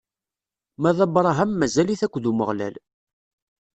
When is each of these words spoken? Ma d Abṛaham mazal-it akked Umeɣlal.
Ma 0.81 0.91
d 0.95 0.99
Abṛaham 1.05 1.51
mazal-it 1.55 2.01
akked 2.05 2.25
Umeɣlal. 2.31 2.75